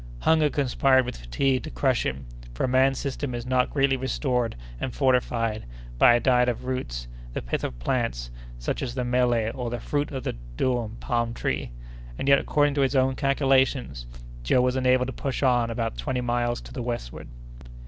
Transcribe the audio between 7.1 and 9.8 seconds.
the pith of plants, such as the mélé, or the